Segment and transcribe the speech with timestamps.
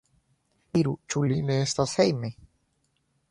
[0.77, 2.35] Diru, ĉu li ne estas hejme?